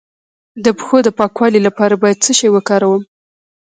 [0.63, 3.01] د پښو د پاکوالي لپاره باید څه شی وکاروم؟